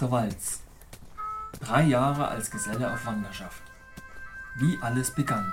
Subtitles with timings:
[0.00, 0.60] Achter Walz.
[1.60, 3.62] Drei Jahre als Geselle auf Wanderschaft.
[4.56, 5.52] Wie alles begann.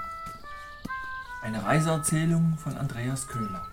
[1.42, 3.68] Eine Reiseerzählung von Andreas Köhler.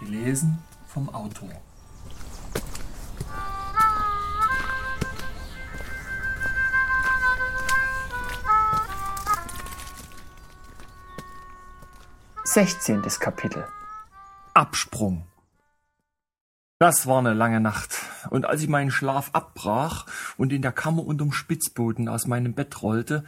[0.00, 1.48] Gelesen vom Autor.
[12.42, 13.64] Sechzehntes Kapitel
[14.54, 15.24] Absprung.
[16.80, 17.94] Das war eine lange Nacht,
[18.30, 20.06] und als ich meinen Schlaf abbrach
[20.36, 23.24] und in der Kammer unterm Spitzboden aus meinem Bett rollte,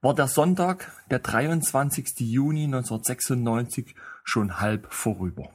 [0.00, 2.20] war der Sonntag, der 23.
[2.20, 3.94] Juni 1996,
[4.24, 5.50] schon halb vorüber.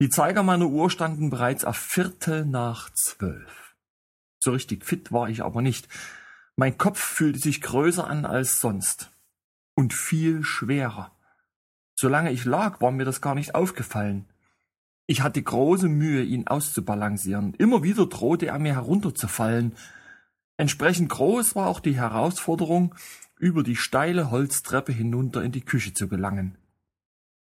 [0.00, 3.76] Die Zeiger meiner Uhr standen bereits auf Viertel nach zwölf.
[4.42, 5.88] So richtig fit war ich aber nicht.
[6.56, 9.10] Mein Kopf fühlte sich größer an als sonst.
[9.74, 11.12] Und viel schwerer.
[11.94, 14.29] Solange ich lag, war mir das gar nicht aufgefallen.
[15.10, 17.54] Ich hatte große Mühe, ihn auszubalancieren.
[17.54, 19.72] Immer wieder drohte er mir herunterzufallen.
[20.56, 22.94] Entsprechend groß war auch die Herausforderung,
[23.36, 26.58] über die steile Holztreppe hinunter in die Küche zu gelangen.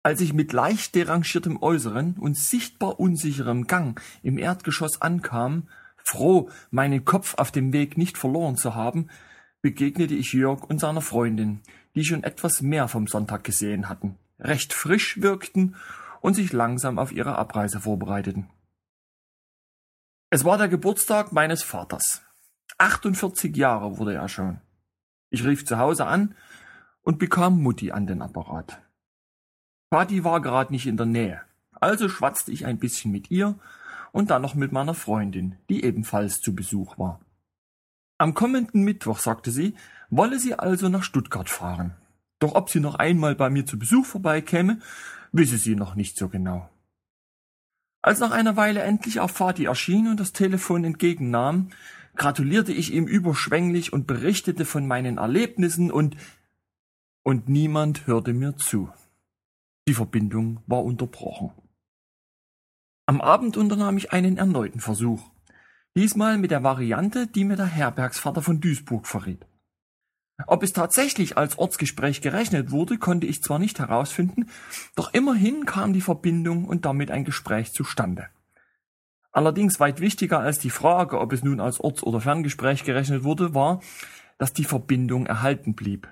[0.05, 7.05] Als ich mit leicht derangiertem Äußeren und sichtbar unsicherem Gang im Erdgeschoss ankam, froh, meinen
[7.05, 9.09] Kopf auf dem Weg nicht verloren zu haben,
[9.61, 11.63] begegnete ich Jörg und seiner Freundin,
[11.97, 15.77] die schon etwas mehr vom Sonntag gesehen hatten recht frisch wirkten
[16.27, 18.51] und sich langsam auf ihre Abreise vorbereiteten.
[20.29, 22.21] Es war der Geburtstag meines Vaters.
[22.79, 24.61] 48 Jahre wurde er schon.
[25.31, 26.35] Ich rief zu Hause an
[27.03, 28.83] und bekam Mutti an den Apparat.
[29.91, 33.57] Vati war gerade nicht in der Nähe, also schwatzte ich ein bisschen mit ihr
[34.11, 37.21] und dann noch mit meiner Freundin, die ebenfalls zu Besuch war.
[38.19, 39.77] Am kommenden Mittwoch, sagte sie,
[40.11, 41.95] wolle sie also nach Stuttgart fahren.
[42.39, 44.81] Doch ob sie noch einmal bei mir zu Besuch vorbeikäme,
[45.33, 46.69] wisse sie noch nicht so genau.
[48.03, 51.71] Als nach einer Weile endlich auch Vati erschien und das Telefon entgegennahm,
[52.15, 56.17] gratulierte ich ihm überschwänglich und berichtete von meinen Erlebnissen und
[57.23, 58.89] und niemand hörte mir zu.
[59.89, 61.51] Die Verbindung war unterbrochen.
[63.07, 65.29] Am Abend unternahm ich einen erneuten Versuch.
[65.97, 69.45] Diesmal mit der Variante, die mir der Herbergsvater von Duisburg verriet.
[70.47, 74.51] Ob es tatsächlich als Ortsgespräch gerechnet wurde, konnte ich zwar nicht herausfinden,
[74.95, 78.29] doch immerhin kam die Verbindung und damit ein Gespräch zustande.
[79.33, 83.55] Allerdings weit wichtiger als die Frage, ob es nun als Orts- oder Ferngespräch gerechnet wurde,
[83.55, 83.81] war,
[84.39, 86.09] dass die Verbindung erhalten blieb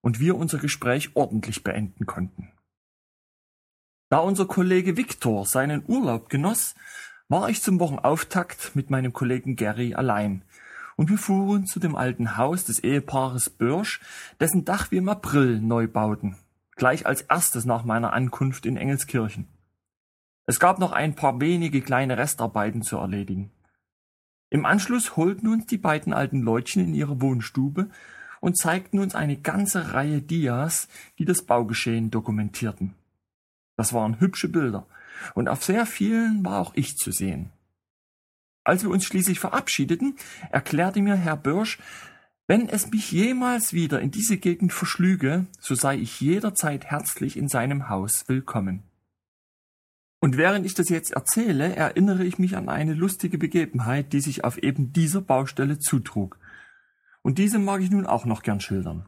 [0.00, 2.52] und wir unser Gespräch ordentlich beenden konnten.
[4.08, 6.74] Da unser Kollege Viktor seinen Urlaub genoss,
[7.28, 10.42] war ich zum Wochenauftakt mit meinem Kollegen Gary allein,
[10.96, 14.00] und wir fuhren zu dem alten Haus des Ehepaares Börsch,
[14.40, 16.36] dessen Dach wir im April neu bauten,
[16.76, 19.48] gleich als erstes nach meiner Ankunft in Engelskirchen.
[20.46, 23.50] Es gab noch ein paar wenige kleine Restarbeiten zu erledigen.
[24.50, 27.88] Im Anschluss holten uns die beiden alten Leutchen in ihre Wohnstube
[28.40, 30.88] und zeigten uns eine ganze Reihe Dias,
[31.18, 32.94] die das Baugeschehen dokumentierten.
[33.76, 34.86] Das waren hübsche Bilder,
[35.34, 37.50] und auf sehr vielen war auch ich zu sehen.
[38.64, 40.16] Als wir uns schließlich verabschiedeten,
[40.50, 41.78] erklärte mir Herr Börsch,
[42.46, 47.48] wenn es mich jemals wieder in diese Gegend verschlüge, so sei ich jederzeit herzlich in
[47.48, 48.82] seinem Haus willkommen.
[50.20, 54.44] Und während ich das jetzt erzähle, erinnere ich mich an eine lustige Begebenheit, die sich
[54.44, 56.38] auf eben dieser Baustelle zutrug.
[57.20, 59.06] Und diese mag ich nun auch noch gern schildern.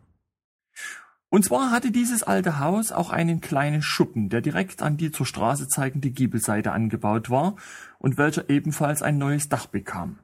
[1.28, 5.26] Und zwar hatte dieses alte Haus auch einen kleinen Schuppen, der direkt an die zur
[5.26, 7.56] Straße zeigende Giebelseite angebaut war
[7.98, 10.19] und welcher ebenfalls ein neues Dach bekam.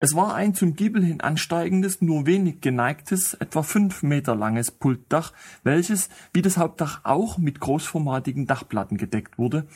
[0.00, 5.32] Es war ein zum Giebel hin ansteigendes, nur wenig geneigtes, etwa fünf Meter langes Pultdach,
[5.64, 9.66] welches, wie das Hauptdach auch, mit großformatigen Dachplatten gedeckt wurde,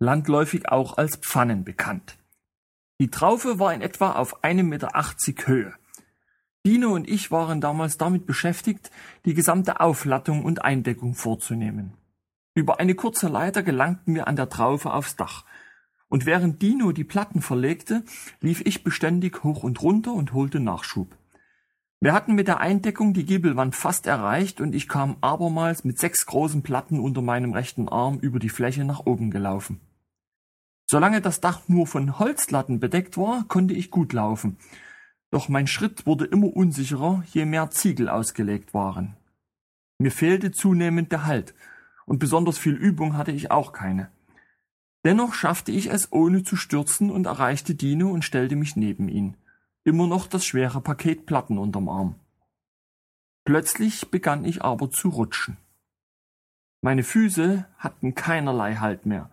[0.00, 2.18] landläufig auch als Pfannen bekannt.
[3.00, 5.74] Die Traufe war in etwa auf einem Meter achtzig Höhe.
[6.66, 8.90] Dino und ich waren damals damit beschäftigt,
[9.24, 11.94] die gesamte Auflattung und Eindeckung vorzunehmen.
[12.54, 15.44] Über eine kurze Leiter gelangten wir an der Traufe aufs Dach.
[16.08, 18.02] Und während Dino die Platten verlegte,
[18.40, 21.16] lief ich beständig hoch und runter und holte Nachschub.
[22.00, 26.26] Wir hatten mit der Eindeckung die Giebelwand fast erreicht und ich kam abermals mit sechs
[26.26, 29.80] großen Platten unter meinem rechten Arm über die Fläche nach oben gelaufen.
[30.86, 34.56] Solange das Dach nur von Holzlatten bedeckt war, konnte ich gut laufen
[35.30, 39.16] doch mein Schritt wurde immer unsicherer, je mehr Ziegel ausgelegt waren.
[39.98, 41.54] Mir fehlte zunehmend der Halt,
[42.06, 44.10] und besonders viel Übung hatte ich auch keine.
[45.04, 49.36] Dennoch schaffte ich es, ohne zu stürzen, und erreichte Dino und stellte mich neben ihn.
[49.84, 52.14] Immer noch das schwere Paket Platten unterm Arm.
[53.44, 55.56] Plötzlich begann ich aber zu rutschen.
[56.82, 59.30] Meine Füße hatten keinerlei Halt mehr.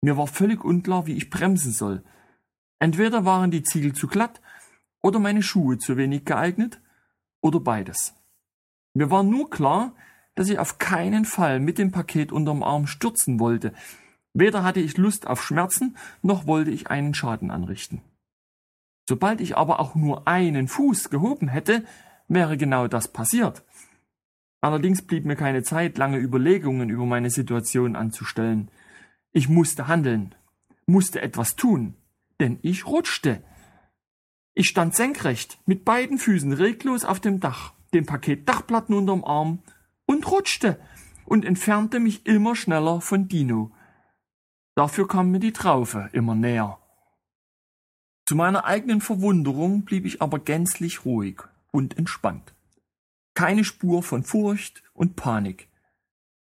[0.00, 2.02] Mir war völlig unklar, wie ich bremsen soll.
[2.78, 4.40] Entweder waren die Ziegel zu glatt,
[5.02, 6.80] oder meine Schuhe zu wenig geeignet
[7.40, 8.14] oder beides.
[8.94, 9.94] Mir war nur klar,
[10.34, 13.74] dass ich auf keinen Fall mit dem Paket unterm Arm stürzen wollte.
[14.32, 18.00] Weder hatte ich Lust auf Schmerzen, noch wollte ich einen Schaden anrichten.
[19.08, 21.84] Sobald ich aber auch nur einen Fuß gehoben hätte,
[22.28, 23.62] wäre genau das passiert.
[24.62, 28.70] Allerdings blieb mir keine Zeit, lange Überlegungen über meine Situation anzustellen.
[29.32, 30.34] Ich musste handeln,
[30.86, 31.96] musste etwas tun,
[32.40, 33.42] denn ich rutschte.
[34.54, 39.62] Ich stand senkrecht, mit beiden Füßen reglos auf dem Dach, dem Paket Dachplatten unterm Arm
[40.04, 40.78] und rutschte
[41.24, 43.72] und entfernte mich immer schneller von Dino.
[44.74, 46.78] Dafür kam mir die Traufe immer näher.
[48.26, 51.40] Zu meiner eigenen Verwunderung blieb ich aber gänzlich ruhig
[51.70, 52.54] und entspannt.
[53.34, 55.68] Keine Spur von Furcht und Panik.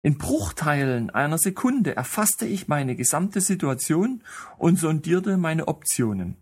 [0.01, 4.23] In Bruchteilen einer Sekunde erfasste ich meine gesamte Situation
[4.57, 6.37] und sondierte meine Optionen.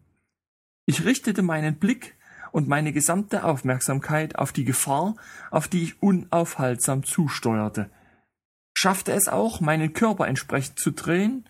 [0.87, 2.15] Ich richtete meinen Blick
[2.51, 5.15] und meine gesamte Aufmerksamkeit auf die Gefahr,
[5.51, 7.91] auf die ich unaufhaltsam zusteuerte,
[8.73, 11.47] schaffte es auch, meinen Körper entsprechend zu drehen,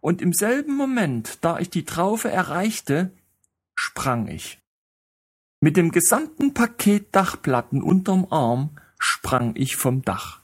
[0.00, 3.10] und im selben Moment, da ich die Traufe erreichte,
[3.74, 4.60] sprang ich.
[5.60, 10.42] Mit dem gesamten Paket Dachplatten unterm Arm sprang ich vom Dach.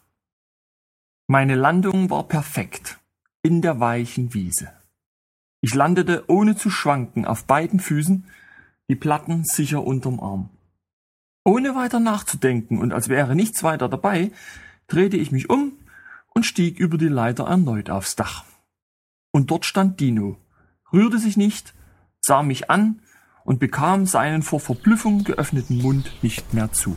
[1.26, 2.98] Meine Landung war perfekt
[3.42, 4.79] in der weichen Wiese.
[5.60, 8.24] Ich landete ohne zu schwanken auf beiden Füßen,
[8.88, 10.50] die Platten sicher unterm Arm.
[11.44, 14.32] Ohne weiter nachzudenken und als wäre nichts weiter dabei,
[14.86, 15.72] drehte ich mich um
[16.34, 18.44] und stieg über die Leiter erneut aufs Dach.
[19.32, 20.38] Und dort stand Dino,
[20.92, 21.74] rührte sich nicht,
[22.20, 23.00] sah mich an
[23.44, 26.96] und bekam seinen vor Verblüffung geöffneten Mund nicht mehr zu.